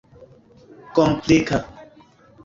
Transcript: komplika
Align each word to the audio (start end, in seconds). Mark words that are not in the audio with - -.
komplika 0.95 1.59